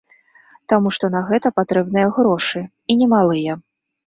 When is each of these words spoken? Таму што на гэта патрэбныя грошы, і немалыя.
Таму 0.71 0.91
што 0.97 1.05
на 1.15 1.21
гэта 1.27 1.51
патрэбныя 1.59 2.07
грошы, 2.17 2.63
і 2.93 2.97
немалыя. 3.05 3.61